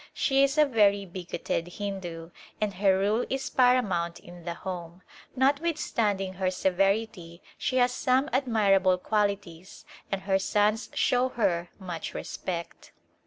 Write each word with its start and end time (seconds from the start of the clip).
She 0.15 0.41
is 0.43 0.57
a 0.57 0.65
very 0.65 1.05
bigoted 1.05 1.67
Hindu, 1.77 2.31
and 2.59 2.73
her 2.73 2.97
rule 2.97 3.23
is 3.29 3.51
paramount 3.51 4.19
in 4.19 4.45
the 4.45 4.55
home; 4.55 5.03
notwithstanding 5.35 6.33
her 6.33 6.49
severity 6.49 7.39
she 7.55 7.77
has 7.77 7.91
some 7.91 8.27
admirable 8.33 8.97
qualities 8.97 9.85
and 10.11 10.21
her 10.23 10.39
sons 10.39 10.89
show 10.95 11.29
her 11.29 11.69
much 11.79 12.15
respect. 12.15 12.91